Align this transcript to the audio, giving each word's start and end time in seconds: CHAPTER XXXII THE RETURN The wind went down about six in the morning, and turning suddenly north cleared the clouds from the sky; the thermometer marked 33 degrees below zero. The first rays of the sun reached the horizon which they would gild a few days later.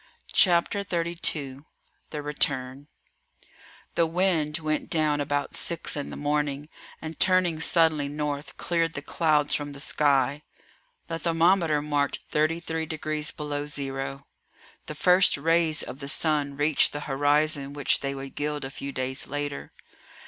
CHAPTER 0.33 0.81
XXXII 0.81 1.59
THE 2.09 2.23
RETURN 2.23 2.87
The 3.93 4.07
wind 4.07 4.57
went 4.57 4.89
down 4.89 5.21
about 5.21 5.53
six 5.53 5.95
in 5.95 6.09
the 6.09 6.15
morning, 6.17 6.69
and 7.03 7.19
turning 7.19 7.59
suddenly 7.61 8.07
north 8.07 8.57
cleared 8.57 8.93
the 8.95 9.03
clouds 9.03 9.53
from 9.53 9.73
the 9.73 9.79
sky; 9.79 10.41
the 11.05 11.19
thermometer 11.19 11.83
marked 11.83 12.17
33 12.23 12.87
degrees 12.87 13.29
below 13.29 13.67
zero. 13.67 14.25
The 14.87 14.95
first 14.95 15.37
rays 15.37 15.83
of 15.83 15.99
the 15.99 16.09
sun 16.09 16.57
reached 16.57 16.93
the 16.93 17.01
horizon 17.01 17.73
which 17.73 17.99
they 17.99 18.15
would 18.15 18.33
gild 18.33 18.65
a 18.65 18.71
few 18.71 18.91
days 18.91 19.27
later. 19.27 19.71